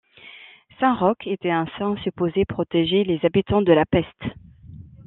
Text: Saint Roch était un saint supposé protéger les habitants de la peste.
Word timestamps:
Saint 0.79 0.95
Roch 0.95 1.27
était 1.27 1.51
un 1.51 1.67
saint 1.77 1.95
supposé 1.97 2.43
protéger 2.43 3.03
les 3.03 3.19
habitants 3.23 3.61
de 3.61 3.71
la 3.71 3.85
peste. 3.85 4.33